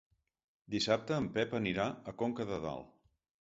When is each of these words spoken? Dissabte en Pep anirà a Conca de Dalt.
Dissabte 0.75 1.19
en 1.23 1.27
Pep 1.35 1.53
anirà 1.59 1.85
a 2.13 2.15
Conca 2.23 2.49
de 2.55 2.59
Dalt. 2.65 2.91